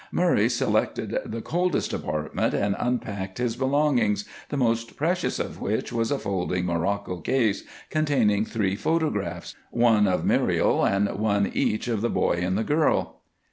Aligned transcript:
Murray 0.11 0.49
selected 0.49 1.19
the 1.23 1.43
coldest 1.43 1.93
apartment 1.93 2.55
and 2.55 2.75
unpacked 2.79 3.37
his 3.37 3.55
belongings, 3.55 4.25
the 4.49 4.57
most 4.57 4.95
precious 4.97 5.37
of 5.37 5.61
which 5.61 5.93
was 5.93 6.09
a 6.09 6.17
folding 6.17 6.65
morocco 6.65 7.17
case 7.17 7.63
containing 7.91 8.43
three 8.43 8.75
photographs 8.75 9.53
one 9.69 10.07
of 10.07 10.25
Muriel 10.25 10.83
and 10.83 11.07
one 11.19 11.51
each 11.53 11.87
of 11.87 12.01
the 12.01 12.09
boy 12.09 12.39
and 12.41 12.57
the 12.57 12.63
girl. 12.63 13.21